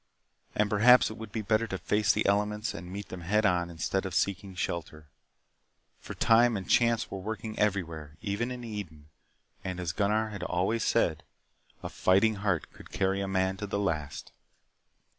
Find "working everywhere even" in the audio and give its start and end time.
7.19-8.49